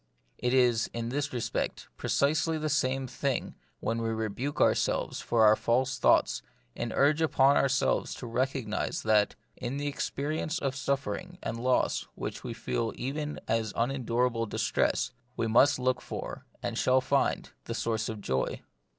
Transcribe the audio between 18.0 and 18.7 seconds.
of joy.